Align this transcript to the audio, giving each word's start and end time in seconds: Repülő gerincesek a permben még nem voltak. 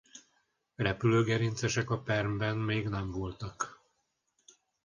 Repülő 0.75 1.23
gerincesek 1.23 1.89
a 1.89 2.01
permben 2.01 2.57
még 2.57 2.87
nem 2.87 3.11
voltak. 3.11 3.81